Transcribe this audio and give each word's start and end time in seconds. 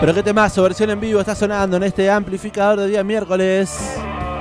Pero 0.00 0.14
qué 0.14 0.22
temazo, 0.22 0.62
versión 0.62 0.88
en 0.90 0.98
vivo 1.00 1.20
está 1.20 1.34
sonando 1.34 1.76
en 1.76 1.82
este 1.82 2.10
amplificador 2.10 2.78
de 2.80 2.88
día 2.88 3.04
miércoles. 3.04 3.78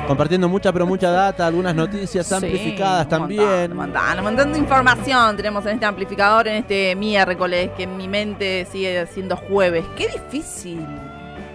Compartiendo 0.08 0.48
mucha 0.50 0.72
pero 0.74 0.88
mucha 0.88 1.12
data, 1.12 1.46
algunas 1.46 1.76
noticias 1.76 2.26
Sí, 2.26 2.34
amplificadas 2.34 3.04
un 3.04 3.10
también. 3.10 3.72
Un 3.72 3.78
montón, 3.78 4.02
un 4.18 4.24
montón 4.24 4.54
de 4.54 4.58
información 4.60 5.36
tenemos 5.38 5.66
en 5.66 5.74
este 5.74 5.86
amplificador, 5.86 6.48
en 6.48 6.56
este 6.56 6.96
miércoles, 6.96 7.70
que 7.78 7.84
en 7.84 7.96
mi 7.98 8.08
mente 8.08 8.66
sigue 8.72 9.06
siendo 9.08 9.36
jueves. 9.36 9.86
Qué 9.96 10.08
difícil. 10.08 10.84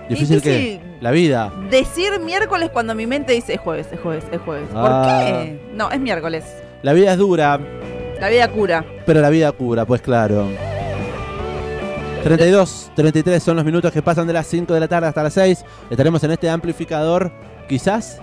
Difícil 0.09 0.43
que 0.43 0.51
difícil. 0.59 0.81
la 1.01 1.11
vida. 1.11 1.51
Decir 1.71 2.21
miércoles 2.21 2.69
cuando 2.71 2.95
mi 2.95 3.07
mente 3.07 3.33
dice 3.33 3.55
es 3.55 3.61
jueves, 3.61 3.89
es 3.91 3.99
jueves, 3.99 4.25
es 4.31 4.41
jueves. 4.43 4.69
¿Por 4.69 4.83
Ah. 4.85 5.25
qué? 5.27 5.59
No, 5.73 5.91
es 5.91 5.99
miércoles. 5.99 6.45
La 6.83 6.93
vida 6.93 7.13
es 7.13 7.19
dura, 7.19 7.59
La 8.21 8.29
vida 8.29 8.47
cura. 8.49 8.85
pero 9.07 9.21
la 9.23 9.31
vida 9.31 9.51
cura, 9.53 9.87
pues 9.87 10.03
claro. 10.03 10.47
32, 12.23 12.84
33 12.95 13.43
son 13.43 13.57
los 13.57 13.65
minutos 13.65 13.93
que 13.93 14.03
pasan 14.03 14.27
de 14.27 14.33
las 14.33 14.47
5 14.47 14.73
de 14.73 14.81
la 14.81 14.89
tarde 14.89 15.09
hasta 15.09 15.23
las 15.23 15.35
6. 15.35 15.65
Estaremos 15.91 16.23
en 16.25 16.31
este 16.31 16.49
amplificador. 16.49 17.33
Quizás 17.69 18.21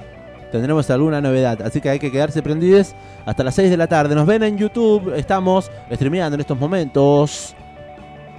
tendremos 0.52 0.90
alguna 0.90 1.20
novedad. 1.22 1.62
Así 1.62 1.82
que 1.82 1.90
hay 1.90 2.00
que 2.00 2.12
quedarse 2.12 2.42
prendidos 2.42 2.94
hasta 3.26 3.44
las 3.44 3.56
6 3.56 3.70
de 3.70 3.78
la 3.78 3.88
tarde. 3.88 4.16
Nos 4.16 4.26
ven 4.26 4.44
en 4.44 4.58
YouTube. 4.58 5.14
Estamos 5.16 5.70
streameando 5.92 6.36
en 6.36 6.42
estos 6.42 6.58
momentos. 6.58 7.56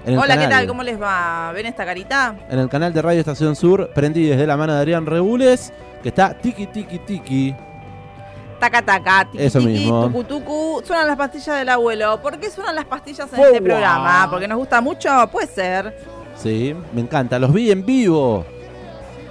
en 0.07 0.19
Hola, 0.19 0.39
¿qué 0.39 0.49
tal? 0.49 0.67
¿Cómo 0.67 0.83
les 0.83 1.01
va? 1.01 1.53
¿Ven 1.53 1.67
esta 1.67 1.85
carita? 1.85 2.35
En 2.49 2.59
el 2.59 2.69
canal 2.69 2.93
de 2.93 3.03
Radio 3.03 3.21
Estación 3.21 3.55
Sur, 3.55 3.91
prendidos 3.95 4.39
de 4.39 4.47
la 4.47 4.57
mano 4.57 4.73
de 4.75 4.79
Adrián 4.81 5.05
Regules, 5.07 5.73
que 6.03 6.09
está 6.09 6.35
tiki 6.35 6.67
tiki 6.67 6.99
tiki. 7.01 7.55
Taca, 8.59 8.81
taca, 8.81 9.29
tiki, 9.31 9.43
Eso 9.45 9.59
tiki, 9.59 9.71
mismo. 9.73 10.07
tucu, 10.07 10.25
tucu. 10.25 10.83
Suenan 10.87 11.09
las 11.09 11.17
pastillas 11.17 11.59
del 11.59 11.69
abuelo. 11.69 12.21
¿Por 12.23 12.39
qué 12.39 12.49
suenan 12.49 12.77
las 12.77 12.85
pastillas 12.85 13.29
en 13.33 13.37
Fua. 13.37 13.47
este 13.49 13.61
programa? 13.61 14.29
¿Porque 14.31 14.47
nos 14.47 14.57
gusta 14.59 14.81
mucho? 14.81 15.11
Puede 15.33 15.49
ser. 15.49 16.12
Sí, 16.37 16.75
me 16.93 17.01
encanta. 17.01 17.39
Los 17.39 17.53
vi 17.53 17.71
en 17.71 17.85
vivo. 17.85 18.45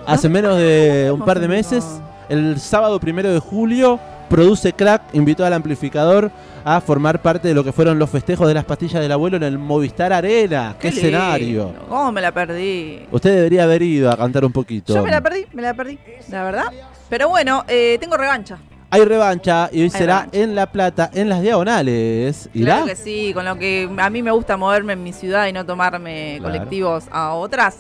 Hace 0.06 0.30
menos 0.30 0.58
de 0.58 1.10
un 1.12 1.20
¿Cómo 1.20 1.26
par 1.26 1.40
de 1.40 1.48
meses. 1.48 2.02
El 2.30 2.60
sábado 2.60 3.00
primero 3.00 3.32
de 3.32 3.40
julio, 3.40 4.00
Produce 4.30 4.72
Crack 4.72 5.14
invitó 5.14 5.46
al 5.46 5.54
amplificador 5.54 6.32
a 6.64 6.80
formar 6.80 7.22
parte 7.22 7.50
de 7.50 7.54
lo 7.54 7.64
que 7.64 7.74
fueron 7.74 8.00
los 8.00 8.10
festejos 8.10 8.48
de 8.48 8.54
las 8.54 8.64
pastillas 8.64 9.02
del 9.02 9.12
abuelo 9.12 9.38
en 9.38 9.44
el 9.44 9.58
Movistar 9.58 10.14
Arena. 10.14 10.76
¡Qué, 10.80 10.88
escenario! 10.88 11.74
¿Cómo 11.90 12.12
me 12.14 12.22
la 12.22 12.32
perdí? 12.32 13.06
Usted 13.12 13.36
debería 13.36 13.64
haber 13.64 13.82
ido 13.82 14.10
a 14.10 14.16
cantar 14.16 14.46
un 14.46 14.54
poquito. 14.54 14.94
Yo 14.96 15.04
me 15.04 15.12
la 15.12 15.20
perdí, 15.22 15.46
me 15.54 15.62
la 15.62 15.74
perdí, 15.74 16.00
la 16.30 16.44
verdad. 16.44 16.66
Pero 17.10 17.28
bueno, 17.28 17.66
eh, 17.68 17.98
tengo 18.00 18.16
revancha. 18.16 18.58
Hay 18.94 19.06
revancha 19.06 19.70
y 19.72 19.84
hoy 19.84 19.89
será 19.89 20.17
revancha. 20.20 20.38
en 20.39 20.56
La 20.56 20.66
Plata, 20.72 21.09
en 21.14 21.30
las 21.30 21.42
diagonales. 21.42 22.50
¿Irá? 22.53 22.73
Claro 22.75 22.86
que 22.88 22.95
sí, 22.98 23.33
con 23.33 23.45
lo 23.45 23.58
que 23.58 23.89
a 23.98 24.09
mí 24.09 24.22
me 24.22 24.31
gusta 24.31 24.58
moverme 24.58 24.94
en 24.94 25.03
mi 25.03 25.14
ciudad 25.14 25.48
y 25.48 25.53
no 25.53 25.66
tomarme 25.66 26.36
Claro. 26.39 26.53
colectivos 26.53 27.06
a 27.11 27.33
otras. 27.33 27.78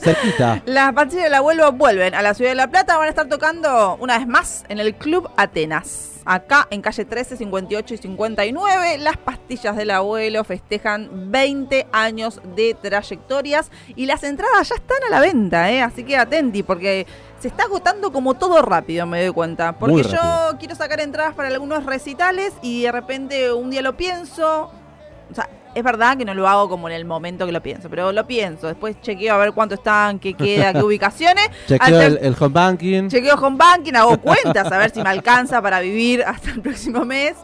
Cerquita. 0.00 0.62
Las 0.66 0.92
pastillas 0.92 1.24
del 1.24 1.34
abuelo 1.34 1.72
vuelven 1.72 2.14
a 2.14 2.22
la 2.22 2.34
ciudad 2.34 2.50
de 2.50 2.56
La 2.56 2.68
Plata, 2.68 2.96
van 2.96 3.06
a 3.06 3.10
estar 3.10 3.28
tocando 3.28 3.96
una 4.00 4.18
vez 4.18 4.26
más 4.26 4.64
en 4.68 4.78
el 4.78 4.94
Club 4.94 5.28
Atenas. 5.36 6.08
Acá 6.24 6.68
en 6.70 6.82
calle 6.82 7.04
13, 7.04 7.36
58 7.36 7.94
y 7.94 7.96
59, 7.96 8.98
las 8.98 9.16
pastillas 9.16 9.76
del 9.76 9.90
abuelo 9.90 10.44
festejan 10.44 11.32
20 11.32 11.88
años 11.90 12.40
de 12.54 12.74
trayectorias 12.80 13.72
y 13.96 14.06
las 14.06 14.22
entradas 14.22 14.68
ya 14.68 14.76
están 14.76 14.98
a 15.08 15.10
la 15.10 15.20
venta, 15.20 15.72
¿eh? 15.72 15.82
así 15.82 16.04
que 16.04 16.16
atenti 16.16 16.62
porque 16.62 17.08
se 17.40 17.48
está 17.48 17.64
agotando 17.64 18.12
como 18.12 18.34
todo 18.34 18.62
rápido, 18.62 19.04
me 19.04 19.24
doy 19.24 19.32
cuenta. 19.32 19.72
Porque 19.72 20.04
yo 20.04 20.56
quiero 20.60 20.76
sacar 20.76 21.00
entradas 21.00 21.34
para 21.34 21.48
algunos 21.48 21.84
recitales 21.84 22.52
y 22.62 22.82
de 22.82 22.92
repente 22.92 23.52
un 23.52 23.70
día 23.70 23.82
lo 23.82 23.96
pienso, 23.96 24.70
o 25.28 25.34
sea, 25.34 25.48
es 25.74 25.82
verdad 25.82 26.16
que 26.16 26.24
no 26.24 26.34
lo 26.34 26.48
hago 26.48 26.68
como 26.68 26.88
en 26.88 26.94
el 26.94 27.04
momento 27.04 27.46
que 27.46 27.52
lo 27.52 27.62
pienso, 27.62 27.88
pero 27.88 28.12
lo 28.12 28.26
pienso. 28.26 28.66
Después 28.66 29.00
chequeo 29.00 29.34
a 29.34 29.38
ver 29.38 29.52
cuánto 29.52 29.74
están, 29.74 30.18
qué 30.18 30.34
queda, 30.34 30.72
qué 30.72 30.82
ubicaciones. 30.82 31.48
Chequeo 31.66 32.00
el, 32.00 32.18
el 32.22 32.36
home 32.38 32.52
banking. 32.52 33.08
Chequeo 33.08 33.34
home 33.36 33.56
banking, 33.56 33.94
hago 33.94 34.18
cuentas 34.20 34.70
a 34.70 34.78
ver 34.78 34.90
si 34.90 35.02
me 35.02 35.08
alcanza 35.08 35.60
para 35.62 35.80
vivir 35.80 36.22
hasta 36.22 36.50
el 36.50 36.60
próximo 36.60 37.04
mes. 37.04 37.34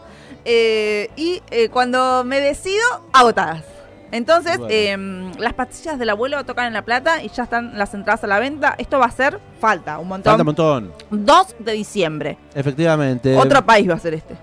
Eh, 0.45 1.11
y 1.17 1.43
eh, 1.51 1.69
cuando 1.69 2.23
me 2.25 2.41
decido, 2.41 2.83
agotadas. 3.13 3.65
Entonces, 4.11 4.57
Bueno. 4.57 4.73
eh, 4.73 5.33
las 5.39 5.53
pastillas 5.53 5.99
del 5.99 6.09
abuelo 6.09 6.43
tocan 6.45 6.67
en 6.67 6.73
La 6.73 6.83
Plata 6.83 7.23
y 7.23 7.29
ya 7.29 7.43
están 7.43 7.77
las 7.77 7.93
entradas 7.93 8.25
a 8.25 8.27
la 8.27 8.39
venta. 8.39 8.75
Esto 8.79 8.99
va 8.99 9.05
a 9.05 9.11
ser, 9.11 9.39
falta 9.61 9.99
un 9.99 10.09
montón. 10.09 10.31
Falta 10.31 10.43
un 10.43 10.47
montón. 10.47 10.93
2 11.11 11.57
de 11.59 11.73
diciembre. 11.73 12.39
Efectivamente. 12.55 13.37
Otro 13.37 13.67
país 13.67 13.87
va 13.91 13.95
a 13.95 13.99
ser 13.99 14.15
este. 14.15 14.35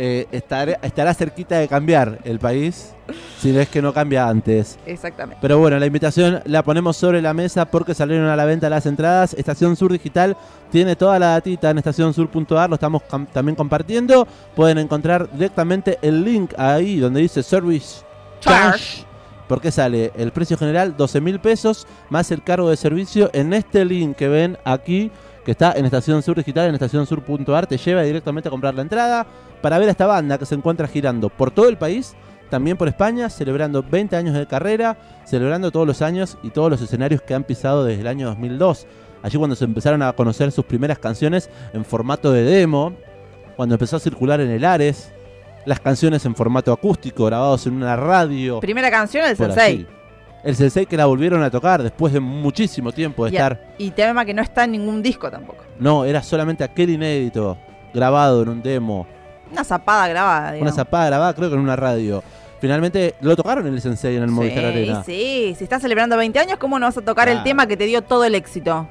Eh, 0.00 0.28
estará, 0.30 0.78
estará 0.80 1.12
cerquita 1.12 1.58
de 1.58 1.66
cambiar 1.66 2.20
el 2.22 2.38
país, 2.38 2.94
si 3.40 3.50
no 3.50 3.58
es 3.58 3.68
que 3.68 3.82
no 3.82 3.92
cambia 3.92 4.28
antes. 4.28 4.78
Exactamente. 4.86 5.38
Pero 5.42 5.58
bueno, 5.58 5.76
la 5.76 5.86
invitación 5.86 6.40
la 6.44 6.62
ponemos 6.62 6.96
sobre 6.96 7.20
la 7.20 7.34
mesa 7.34 7.64
porque 7.64 7.94
salieron 7.94 8.28
a 8.28 8.36
la 8.36 8.44
venta 8.44 8.70
las 8.70 8.86
entradas. 8.86 9.34
Estación 9.34 9.74
Sur 9.74 9.90
Digital 9.90 10.36
tiene 10.70 10.94
toda 10.94 11.18
la 11.18 11.30
datita 11.30 11.70
en 11.70 11.78
estacionsur.ar, 11.78 12.70
lo 12.70 12.76
estamos 12.76 13.02
también 13.32 13.56
compartiendo. 13.56 14.28
Pueden 14.54 14.78
encontrar 14.78 15.28
directamente 15.32 15.98
el 16.00 16.24
link 16.24 16.54
ahí 16.56 17.00
donde 17.00 17.20
dice 17.20 17.42
Service 17.42 18.04
Charge. 18.38 19.07
Porque 19.48 19.72
sale 19.72 20.12
el 20.16 20.30
precio 20.30 20.56
general 20.56 20.96
12 20.96 21.20
mil 21.20 21.40
pesos 21.40 21.86
más 22.10 22.30
el 22.30 22.42
cargo 22.42 22.70
de 22.70 22.76
servicio 22.76 23.30
en 23.32 23.54
este 23.54 23.84
link 23.84 24.14
que 24.16 24.28
ven 24.28 24.58
aquí, 24.64 25.10
que 25.44 25.52
está 25.52 25.72
en 25.72 25.86
Estación 25.86 26.22
Sur 26.22 26.36
Digital, 26.36 26.68
en 26.68 26.74
estacionsur.ar, 26.74 27.66
te 27.66 27.78
lleva 27.78 28.02
directamente 28.02 28.48
a 28.48 28.50
comprar 28.50 28.74
la 28.74 28.82
entrada 28.82 29.26
para 29.62 29.78
ver 29.78 29.88
a 29.88 29.92
esta 29.92 30.06
banda 30.06 30.38
que 30.38 30.46
se 30.46 30.54
encuentra 30.54 30.86
girando 30.86 31.30
por 31.30 31.50
todo 31.50 31.68
el 31.68 31.78
país, 31.78 32.14
también 32.50 32.76
por 32.76 32.88
España, 32.88 33.30
celebrando 33.30 33.82
20 33.82 34.14
años 34.16 34.34
de 34.34 34.46
carrera, 34.46 34.98
celebrando 35.24 35.70
todos 35.70 35.86
los 35.86 36.02
años 36.02 36.38
y 36.42 36.50
todos 36.50 36.70
los 36.70 36.80
escenarios 36.82 37.22
que 37.22 37.34
han 37.34 37.44
pisado 37.44 37.84
desde 37.84 38.02
el 38.02 38.06
año 38.06 38.26
2002. 38.26 38.86
Allí 39.22 39.38
cuando 39.38 39.56
se 39.56 39.64
empezaron 39.64 40.02
a 40.02 40.12
conocer 40.12 40.52
sus 40.52 40.64
primeras 40.64 40.98
canciones 40.98 41.50
en 41.72 41.84
formato 41.84 42.30
de 42.30 42.42
demo, 42.42 42.94
cuando 43.56 43.74
empezó 43.74 43.96
a 43.96 44.00
circular 44.00 44.40
en 44.40 44.50
el 44.50 44.64
Ares, 44.64 45.12
las 45.64 45.80
canciones 45.80 46.24
en 46.24 46.34
formato 46.34 46.72
acústico, 46.72 47.24
grabados 47.26 47.66
en 47.66 47.74
una 47.74 47.94
radio. 47.96 48.60
Primera 48.60 48.90
canción, 48.90 49.24
el 49.26 49.36
Sensei. 49.36 49.72
allí. 49.74 49.86
El 50.44 50.54
Sensei 50.56 50.86
que 50.86 50.96
la 50.96 51.06
volvieron 51.06 51.42
a 51.42 51.50
tocar 51.50 51.82
después 51.82 52.12
de 52.12 52.20
muchísimo 52.20 52.92
tiempo 52.92 53.24
de 53.24 53.32
Y, 53.32 53.34
estar. 53.34 53.74
y 53.76 53.90
tema 53.90 54.24
que 54.24 54.32
no 54.32 54.40
está 54.40 54.64
en 54.64 54.72
ningún 54.72 55.02
disco 55.02 55.30
tampoco. 55.30 55.64
No, 55.78 56.04
era 56.04 56.22
solamente 56.22 56.62
aquel 56.64 56.90
inédito, 56.90 57.58
grabado 57.92 58.42
en 58.42 58.48
un 58.50 58.62
demo. 58.62 59.06
Una 59.50 59.64
zapada 59.64 60.06
grabada, 60.08 60.40
Una 60.42 60.52
digamos. 60.52 60.74
zapada 60.76 61.06
grabada, 61.06 61.34
creo 61.34 61.48
que 61.48 61.54
en 61.56 61.60
una 61.60 61.76
radio. 61.76 62.22
Finalmente 62.60 63.14
lo 63.20 63.36
tocaron 63.36 63.66
en 63.66 63.74
el 63.74 63.80
Sensei 63.80 64.16
en 64.16 64.22
el 64.24 64.30
Movistar 64.30 64.64
Arena. 64.64 65.02
Sí, 65.04 65.54
si 65.56 65.64
estás 65.64 65.80
celebrando 65.82 66.16
20 66.16 66.38
años, 66.38 66.58
¿cómo 66.58 66.78
no 66.78 66.86
vas 66.86 66.98
a 66.98 67.02
tocar 67.02 67.28
el 67.28 67.42
tema 67.42 67.66
que 67.66 67.76
te 67.76 67.84
dio 67.84 68.02
todo 68.02 68.24
el 68.24 68.34
éxito? 68.34 68.88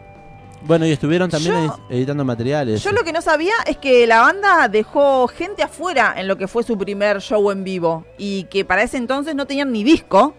Bueno, 0.63 0.85
y 0.85 0.91
estuvieron 0.91 1.29
también 1.29 1.67
Yo- 1.67 1.79
editando 1.89 2.25
materiales. 2.25 2.83
Yo 2.83 2.91
lo 2.91 3.03
que 3.03 3.13
no 3.13 3.21
sabía 3.21 3.53
es 3.65 3.77
que 3.77 4.05
la 4.07 4.21
banda 4.21 4.67
dejó 4.67 5.27
gente 5.27 5.63
afuera 5.63 6.13
en 6.17 6.27
lo 6.27 6.37
que 6.37 6.47
fue 6.47 6.63
su 6.63 6.77
primer 6.77 7.21
show 7.21 7.51
en 7.51 7.63
vivo 7.63 8.05
y 8.17 8.43
que 8.45 8.65
para 8.65 8.83
ese 8.83 8.97
entonces 8.97 9.35
no 9.35 9.45
tenían 9.45 9.71
ni 9.71 9.83
disco. 9.83 10.33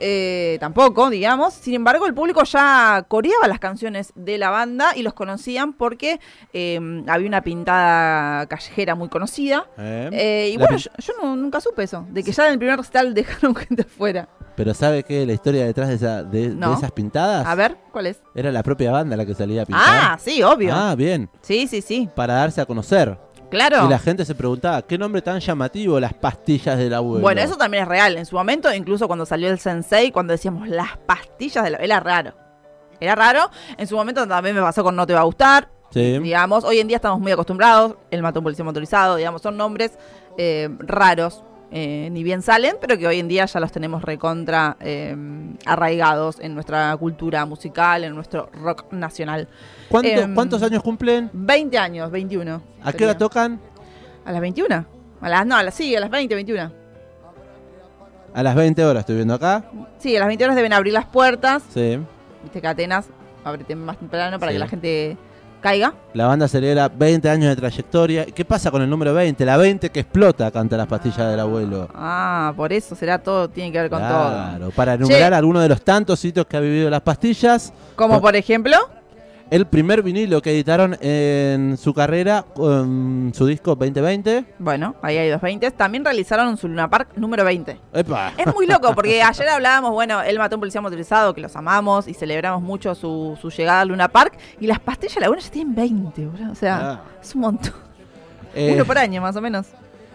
Eh, 0.00 0.56
tampoco, 0.60 1.10
digamos. 1.10 1.54
Sin 1.54 1.74
embargo, 1.74 2.06
el 2.06 2.14
público 2.14 2.42
ya 2.44 3.04
coreaba 3.06 3.46
las 3.46 3.58
canciones 3.60 4.12
de 4.14 4.38
la 4.38 4.50
banda 4.50 4.96
y 4.96 5.02
los 5.02 5.12
conocían 5.14 5.72
porque 5.74 6.18
eh, 6.52 6.80
había 7.06 7.28
una 7.28 7.42
pintada 7.42 8.46
callejera 8.46 8.94
muy 8.94 9.08
conocida. 9.08 9.66
¿Eh? 9.78 10.08
Eh, 10.12 10.50
y 10.54 10.56
bueno, 10.56 10.76
yo, 10.76 10.90
yo 10.98 11.12
no- 11.22 11.36
nunca 11.36 11.60
supe 11.60 11.82
eso, 11.84 12.06
de 12.10 12.24
que 12.24 12.32
ya 12.32 12.46
en 12.46 12.52
el 12.54 12.58
primer 12.58 12.76
recital 12.78 13.14
dejaron 13.14 13.54
gente 13.56 13.82
afuera. 13.82 14.28
Pero 14.56 14.74
¿sabe 14.74 15.04
qué? 15.04 15.24
La 15.24 15.32
historia 15.32 15.64
detrás 15.64 15.88
de, 15.88 15.94
esa- 15.94 16.22
de- 16.22 16.54
esas 16.76 16.90
pintadas 16.92 17.46
A 17.46 17.54
ver, 17.54 17.76
¿cuál 17.92 18.06
es? 18.06 18.20
era 18.34 18.50
la 18.52 18.62
propia 18.62 18.90
banda 18.92 19.16
la 19.16 19.24
que 19.24 19.34
salía 19.34 19.62
a 19.62 19.66
pintar. 19.66 19.84
Ah, 19.86 20.18
sí, 20.20 20.42
obvio. 20.42 20.74
Ah, 20.74 20.94
bien. 20.96 21.30
Sí, 21.40 21.66
sí, 21.66 21.80
sí. 21.80 22.08
Para 22.14 22.34
darse 22.34 22.60
a 22.60 22.66
conocer. 22.66 23.16
Claro. 23.50 23.84
Y 23.84 23.88
la 23.88 23.98
gente 23.98 24.24
se 24.24 24.34
preguntaba, 24.34 24.82
¿qué 24.82 24.96
nombre 24.96 25.22
tan 25.22 25.40
llamativo 25.40 25.98
las 25.98 26.14
pastillas 26.14 26.78
del 26.78 26.94
abuelo? 26.94 27.20
Bueno, 27.20 27.40
eso 27.40 27.56
también 27.56 27.82
es 27.82 27.88
real. 27.88 28.16
En 28.16 28.26
su 28.26 28.36
momento, 28.36 28.72
incluso 28.72 29.06
cuando 29.06 29.26
salió 29.26 29.50
el 29.50 29.58
Sensei, 29.58 30.12
cuando 30.12 30.32
decíamos 30.32 30.68
las 30.68 30.96
pastillas 30.98 31.64
de 31.64 31.70
la... 31.70 31.78
Era 31.78 32.00
raro. 32.00 32.34
Era 33.00 33.14
raro. 33.14 33.50
En 33.76 33.86
su 33.86 33.96
momento 33.96 34.26
también 34.26 34.54
me 34.54 34.62
pasó 34.62 34.84
con 34.84 34.94
No 34.94 35.06
Te 35.06 35.14
Va 35.14 35.20
a 35.20 35.24
Gustar. 35.24 35.68
Sí. 35.90 36.18
Digamos, 36.20 36.62
hoy 36.64 36.78
en 36.78 36.86
día 36.86 36.96
estamos 36.96 37.18
muy 37.18 37.32
acostumbrados. 37.32 37.96
El 38.10 38.22
mató 38.22 38.40
un 38.40 38.44
policía 38.44 38.64
motorizado, 38.64 39.16
digamos, 39.16 39.42
son 39.42 39.56
nombres 39.56 39.98
eh, 40.38 40.68
raros. 40.78 41.42
Eh, 41.72 42.08
ni 42.10 42.22
bien 42.24 42.42
salen, 42.42 42.76
pero 42.80 42.98
que 42.98 43.06
hoy 43.06 43.18
en 43.20 43.28
día 43.28 43.46
ya 43.46 43.60
los 43.60 43.70
tenemos 43.70 44.02
recontra 44.02 44.76
eh, 44.80 45.16
arraigados 45.66 46.40
en 46.40 46.54
nuestra 46.54 46.96
cultura 46.96 47.46
musical, 47.46 48.02
en 48.04 48.14
nuestro 48.14 48.50
rock 48.52 48.92
nacional. 48.92 49.48
¿Cuánto- 49.88 50.08
em, 50.08 50.34
¿Cuántos 50.34 50.62
años 50.62 50.82
cumplen? 50.82 51.30
20 51.32 51.78
años, 51.78 52.10
21. 52.10 52.60
¿A 52.82 52.92
qué 52.92 53.04
hora 53.04 53.16
tocan? 53.16 53.60
¿A 54.24 54.32
las 54.32 54.40
21? 54.40 54.84
A 55.20 55.28
las, 55.28 55.46
no, 55.46 55.56
a 55.56 55.62
las, 55.62 55.74
sí, 55.74 55.94
a 55.94 56.00
las 56.00 56.10
20, 56.10 56.34
21. 56.34 56.72
A 58.34 58.42
las 58.42 58.54
20 58.54 58.84
horas 58.84 59.00
estoy 59.00 59.16
viendo 59.16 59.34
acá. 59.34 59.64
Sí, 59.98 60.16
a 60.16 60.20
las 60.20 60.28
20 60.28 60.44
horas 60.44 60.56
deben 60.56 60.72
abrir 60.72 60.92
las 60.92 61.06
puertas. 61.06 61.62
Sí. 61.74 61.98
Viste 62.42 62.60
que 62.60 62.66
Atenas 62.68 63.08
abre 63.44 63.74
más 63.76 63.98
temprano 63.98 64.38
para 64.38 64.50
Sí. 64.52 64.54
que 64.54 64.58
la 64.60 64.68
gente 64.68 65.16
Caiga. 65.60 65.94
La 66.14 66.26
banda 66.26 66.48
celebra 66.48 66.88
20 66.88 67.28
años 67.28 67.48
de 67.50 67.56
trayectoria. 67.56 68.24
¿Qué 68.26 68.44
pasa 68.44 68.70
con 68.70 68.82
el 68.82 68.88
número 68.90 69.12
20? 69.14 69.44
La 69.44 69.56
20 69.56 69.90
que 69.90 70.00
explota, 70.00 70.50
canta 70.50 70.76
las 70.76 70.86
pastillas 70.86 71.30
del 71.30 71.40
abuelo. 71.40 71.88
Ah, 71.94 72.52
por 72.56 72.72
eso 72.72 72.94
será 72.94 73.18
todo, 73.18 73.48
tiene 73.48 73.70
que 73.70 73.80
ver 73.80 73.90
con 73.90 74.00
todo. 74.00 74.08
Claro, 74.08 74.70
para 74.70 74.94
enumerar 74.94 75.30
Che. 75.32 75.36
algunos 75.36 75.62
de 75.62 75.68
los 75.68 75.82
tantos 75.82 76.18
sitios 76.18 76.46
que 76.46 76.56
ha 76.56 76.60
vivido 76.60 76.88
las 76.90 77.02
pastillas. 77.02 77.72
Como 77.96 78.14
Por- 78.14 78.22
por 78.22 78.36
ejemplo, 78.36 78.76
El 79.50 79.66
primer 79.66 80.00
vinilo 80.04 80.40
que 80.40 80.52
editaron 80.52 80.96
en 81.00 81.76
su 81.76 81.92
carrera 81.92 82.44
con 82.54 83.32
su 83.34 83.46
disco 83.46 83.74
2020. 83.74 84.44
bueno, 84.60 84.94
ahí 85.02 85.16
hay 85.18 85.28
dos 85.28 85.40
20. 85.40 85.72
También 85.72 86.04
realizaron 86.04 86.56
su 86.56 86.68
Luna 86.68 86.88
Park 86.88 87.08
número 87.16 87.44
20. 87.44 87.76
¡Epa! 87.94 88.32
Es 88.38 88.46
muy 88.54 88.68
loco 88.68 88.92
porque 88.94 89.20
ayer 89.20 89.48
hablábamos, 89.48 89.90
bueno, 89.90 90.22
él 90.22 90.38
mató 90.38 90.54
a 90.54 90.56
un 90.56 90.60
policía 90.60 90.80
motorizado, 90.80 91.34
que 91.34 91.40
los 91.40 91.56
amamos 91.56 92.06
y 92.06 92.14
celebramos 92.14 92.62
mucho 92.62 92.94
su, 92.94 93.36
su 93.42 93.50
llegada 93.50 93.80
a 93.80 93.84
Luna 93.84 94.06
Park. 94.08 94.38
Y 94.60 94.68
las 94.68 94.78
pastillas 94.78 95.16
de 95.16 95.20
la 95.22 95.28
buena 95.28 95.42
ya 95.42 95.50
tienen 95.50 95.74
20, 95.74 96.26
boludo. 96.26 96.52
O 96.52 96.54
sea, 96.54 96.78
Ah. 96.92 97.00
es 97.20 97.34
un 97.34 97.40
montón. 97.40 97.72
Eh, 98.54 98.70
Uno 98.74 98.84
por 98.84 98.98
año, 98.98 99.20
más 99.20 99.34
o 99.34 99.40
menos. 99.40 99.66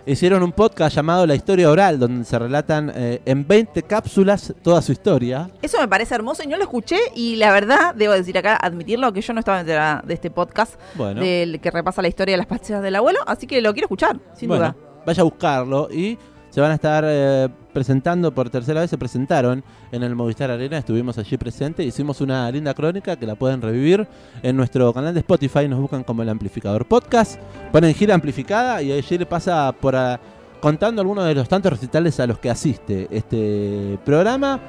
Hicieron 0.06 0.44
un 0.44 0.52
podcast 0.52 0.96
llamado 0.96 1.26
La 1.26 1.36
Historia 1.36 1.70
Oral, 1.70 2.00
donde 2.00 2.26
se 2.26 2.38
relatan 2.38 2.92
eh, 2.96 3.22
en 3.26 3.48
20 3.48 3.84
cápsulas 3.84 4.54
toda 4.62 4.82
su 4.82 4.92
historia. 4.92 5.50
Eso 5.62 5.80
me 5.80 5.88
parece 5.88 6.16
hermoso 6.16 6.44
y 6.44 6.48
no 6.48 6.58
lo 6.58 6.64
escuché. 6.64 6.98
Y 7.16 7.36
la 7.38 7.52
verdad, 7.52 7.96
debo 7.96 8.14
decir 8.14 8.38
acá, 8.38 8.56
admitirlo, 8.56 9.12
que 9.14 9.22
yo 9.22 9.34
no 9.34 9.40
estaba 9.40 9.60
enterada 9.60 10.04
de 10.06 10.14
este 10.14 10.30
podcast 10.30 10.76
Bueno, 10.96 11.22
del 11.22 11.60
que 11.60 11.72
repasa 11.72 12.02
la 12.02 12.08
historia 12.08 12.34
de 12.34 12.38
las 12.38 12.48
pastillas 12.48 12.82
del 12.82 12.96
abuelo. 12.96 13.20
Así 13.26 13.48
que 13.48 13.62
lo 13.62 13.74
quiero 13.74 13.86
escuchar, 13.86 14.20
sin 14.36 14.48
bueno, 14.50 14.66
duda. 14.66 14.76
vaya 15.06 15.22
a 15.22 15.24
buscarlo 15.24 15.90
y 15.92 16.18
se 16.56 16.62
van 16.62 16.72
a 16.72 16.76
estar 16.76 17.04
eh, 17.06 17.50
presentando 17.74 18.34
por 18.34 18.50
tercera 18.50 18.80
vez. 18.80 18.90
Se 18.90 18.98
presentaron 18.98 19.62
en 19.92 20.04
el 20.04 20.16
Movistar 20.16 20.50
Arena, 20.50 20.78
estuvimos 20.78 21.18
allí 21.18 21.36
presentes. 21.36 21.86
Hicimos 21.86 22.22
una 22.22 22.50
linda 22.50 22.74
crónica 22.74 23.18
que 23.18 23.26
la 23.26 23.36
pueden 23.36 23.62
revivir 23.62 24.08
en 24.42 24.56
nuestro 24.56 24.94
canal 24.94 25.14
de 25.14 25.20
Spotify. 25.20 25.68
Nos 25.68 25.82
buscan 25.82 26.06
como 26.06 26.22
el 26.22 26.30
Amplificador 26.30 26.86
Podcast. 26.88 27.42
Ponen 27.74 27.94
gira 27.94 28.16
amplificada 28.16 28.82
y 28.82 28.94
allí 28.94 29.18
le 29.18 29.26
pasa 29.26 29.76
por 29.82 29.98
a- 29.98 30.18
contando 30.62 31.02
algunos 31.02 31.26
de 31.26 31.36
los 31.36 31.50
tantos 31.50 31.74
recitales 31.74 32.18
a 32.22 32.26
los 32.26 32.40
que 32.40 32.50
asiste 32.50 33.10
este 33.12 34.00
programa, 34.06 34.62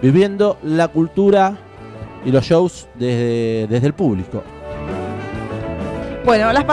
viviendo 0.00 0.56
la 0.62 0.88
cultura 0.88 1.58
y 2.24 2.32
los 2.32 2.44
shows 2.46 2.88
desde, 2.98 3.66
desde 3.68 3.86
el 3.88 3.92
público. 3.92 4.42
Bueno, 6.26 6.52
las 6.52 6.64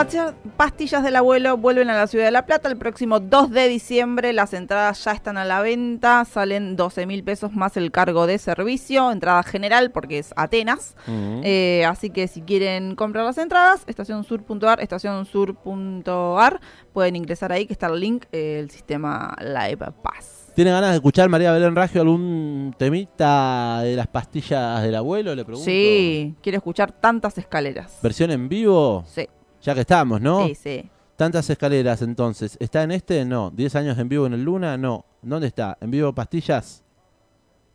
pastillas, 0.56 1.04
del 1.04 1.14
abuelo 1.14 1.56
vuelven 1.56 1.88
a 1.88 1.96
la 1.96 2.08
ciudad 2.08 2.24
de 2.24 2.32
La 2.32 2.44
Plata 2.44 2.68
el 2.68 2.76
próximo 2.76 3.20
2 3.20 3.52
de 3.52 3.68
diciembre. 3.68 4.32
Las 4.32 4.52
entradas 4.52 5.04
ya 5.04 5.12
están 5.12 5.36
a 5.36 5.44
la 5.44 5.60
venta, 5.60 6.24
salen 6.24 6.74
12 6.74 7.06
mil 7.06 7.22
pesos 7.22 7.52
más 7.52 7.76
el 7.76 7.92
cargo 7.92 8.26
de 8.26 8.38
servicio, 8.38 9.12
entrada 9.12 9.44
general 9.44 9.92
porque 9.92 10.18
es 10.18 10.34
Atenas. 10.34 10.96
Eh, 11.06 11.84
así 11.88 12.10
que 12.10 12.26
si 12.26 12.42
quieren 12.42 12.96
comprar 12.96 13.24
las 13.24 13.38
entradas, 13.38 13.84
estacionsur.ar, 13.86 14.80
estacionsur.ar, 14.80 16.60
pueden 16.92 17.14
ingresar 17.14 17.52
ahí 17.52 17.66
que 17.66 17.74
está 17.74 17.86
el 17.86 18.00
link, 18.00 18.24
eh, 18.32 18.58
el 18.58 18.72
sistema 18.72 19.36
Live 19.40 19.86
Pass. 20.02 20.50
¿Tiene 20.56 20.72
ganas 20.72 20.90
de 20.90 20.96
escuchar 20.96 21.28
María 21.28 21.52
Belén 21.52 21.76
Raggio 21.76 22.00
algún 22.00 22.74
temita 22.76 23.82
de 23.82 23.94
las 23.94 24.08
pastillas 24.08 24.82
del 24.82 24.96
abuelo? 24.96 25.32
Le 25.34 25.44
pregunto. 25.44 25.64
Sí, 25.64 26.34
quiero 26.42 26.58
escuchar 26.58 26.90
tantas 26.90 27.38
escaleras. 27.38 27.98
¿Versión 28.02 28.30
en 28.30 28.48
vivo? 28.48 29.04
Sí, 29.08 29.28
Ya 29.64 29.74
que 29.74 29.80
estamos, 29.80 30.20
¿no? 30.20 30.46
sí, 30.46 30.54
sí. 30.54 30.90
Tantas 31.16 31.48
escaleras 31.48 32.02
entonces. 32.02 32.56
¿Está 32.60 32.82
en 32.82 32.90
este? 32.90 33.24
No. 33.24 33.50
¿10 33.50 33.76
años 33.76 33.98
en 33.98 34.08
vivo 34.08 34.26
en 34.26 34.34
el 34.34 34.42
Luna? 34.44 34.76
No. 34.76 35.06
¿Dónde 35.22 35.46
está? 35.46 35.78
¿En 35.80 35.90
vivo 35.90 36.12
pastillas? 36.12 36.82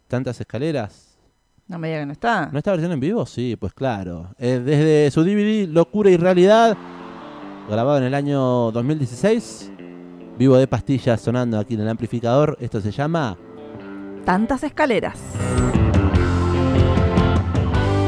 ¿Tantas 0.08 0.40
escaleras? 0.40 1.18
No 1.68 1.80
me 1.80 1.88
diga 1.88 2.02
que 2.02 2.06
no 2.06 2.12
está. 2.12 2.50
¿No 2.52 2.58
está 2.60 2.72
versión 2.72 2.92
en 2.92 3.00
vivo? 3.00 3.26
Sí, 3.26 3.56
pues 3.56 3.74
claro. 3.74 4.36
Eh, 4.38 4.62
desde 4.64 5.10
su 5.10 5.24
DVD 5.24 5.68
Locura 5.68 6.12
y 6.12 6.18
Realidad, 6.18 6.78
grabado 7.68 7.98
en 8.00 8.04
el 8.04 8.14
año 8.14 8.72
2016. 8.72 9.72
Vivo 10.38 10.58
de 10.58 10.68
pastillas 10.68 11.20
sonando 11.22 11.58
aquí 11.58 11.74
en 11.74 11.82
el 11.82 11.90
amplificador. 11.90 12.56
Esto 12.60 12.82
se 12.82 12.92
llama 12.92 13.36
Tantas 14.26 14.64
escaleras. 14.64 15.18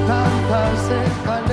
tantas 0.08 0.92
escaleras 0.92 1.51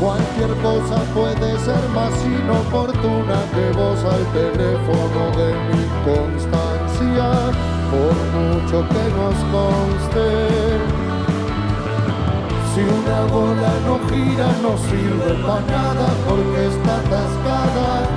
Cualquier 0.00 0.50
cosa 0.62 1.02
puede 1.12 1.58
ser 1.58 1.88
más 1.92 2.12
inoportuna 2.24 3.38
que 3.52 3.76
vos 3.76 3.98
al 4.04 4.24
teléfono 4.32 5.36
de 5.36 5.52
mi 5.68 5.84
constancia, 6.06 7.26
por 7.90 8.14
mucho 8.38 8.88
que 8.88 9.04
nos 9.18 9.36
conste. 9.50 10.28
Si 12.74 12.80
una 12.80 13.24
bola 13.32 13.72
no 13.86 13.98
gira 14.08 14.48
no 14.62 14.78
sirve 14.78 15.34
para 15.42 15.62
nada 15.62 16.08
porque 16.28 16.66
está 16.68 16.98
atascada. 16.98 18.07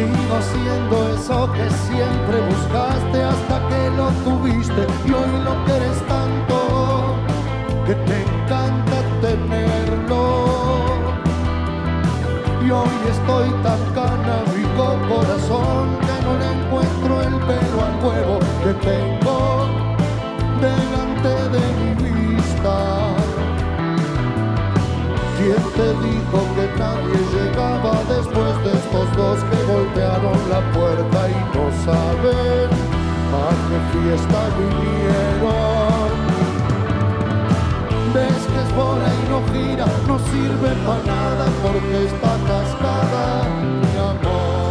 Sigo 0.00 0.40
siendo 0.40 0.96
eso 1.10 1.52
que 1.52 1.68
siempre 1.68 2.40
buscaste 2.48 3.22
hasta 3.22 3.68
que 3.68 3.90
lo 3.98 4.08
tuviste 4.24 4.86
y 5.04 5.12
hoy 5.12 5.44
lo 5.44 5.62
quieres 5.66 5.98
tanto 6.08 7.16
que 7.84 7.94
te 7.94 8.22
encanta 8.22 8.96
tenerlo. 9.20 10.22
Y 12.64 12.70
hoy 12.70 12.96
estoy 13.10 13.50
tan 13.62 13.82
canábico 13.92 14.84
corazón 15.06 15.69
fiesta 34.10 34.48
vinieron? 34.58 36.10
Ves 38.14 38.42
que 38.50 38.60
es 38.60 38.74
bola 38.74 39.08
y 39.14 39.28
no 39.30 39.38
gira, 39.52 39.86
no 40.08 40.18
sirve 40.30 40.70
para 40.86 41.02
nada 41.04 41.46
porque 41.62 42.06
está 42.06 42.32
cascada, 42.48 43.44
mi 43.82 43.98
amor. 43.98 44.69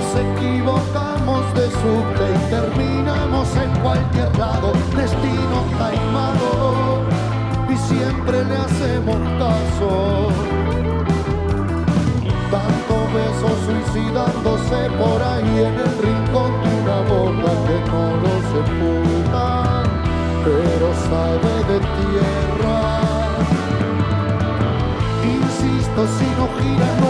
nos 0.00 0.14
equivocamos 0.16 1.54
de 1.54 1.66
subte 1.70 2.24
y 2.34 2.50
terminamos 2.50 3.48
en 3.56 3.70
cualquier 3.82 4.38
lado, 4.38 4.72
destino 4.96 5.58
taimado, 5.78 7.02
y 7.68 7.76
siempre 7.76 8.44
le 8.44 8.56
hacemos 8.56 9.16
caso. 9.38 10.28
Tantos 12.50 13.02
besos 13.14 13.56
suicidándose 13.66 14.78
por 14.98 15.22
ahí 15.22 15.54
en 15.68 15.74
el 15.84 15.92
rincón 16.06 16.50
de 16.62 16.70
una 16.82 16.98
boca 17.12 17.50
que 17.66 17.76
no 17.90 18.02
lo 18.22 18.34
sepulta, 18.52 19.82
pero 20.44 20.86
sabe 21.08 21.52
de 21.70 21.78
tierra. 21.98 22.78
Insisto, 25.36 26.00
si 26.18 26.26
no 26.38 26.48
gira 26.58 27.09